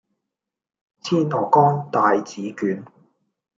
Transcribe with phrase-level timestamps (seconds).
[1.03, 2.83] 煎鵝肝帶子卷